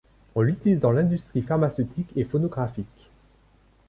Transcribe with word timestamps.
On 0.33 0.41
l'utilise 0.41 0.79
dans 0.79 0.91
l'industrie 0.91 1.43
pharmaceutique 1.43 2.09
et 2.15 2.23
photographique. 2.25 3.11